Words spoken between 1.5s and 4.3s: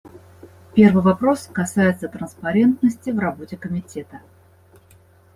касается транспарентности в работе Комитета.